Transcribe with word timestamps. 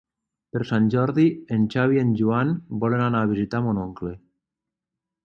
Per 0.55 0.61
Sant 0.69 0.85
Jordi 0.93 1.25
en 1.57 1.67
Xavi 1.75 1.99
i 1.99 2.03
en 2.05 2.15
Joan 2.21 2.55
volen 2.85 3.05
anar 3.09 3.21
a 3.27 3.29
visitar 3.35 3.63
mon 3.67 3.83
oncle. 3.83 4.15